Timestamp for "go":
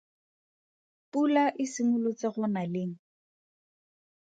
2.33-2.43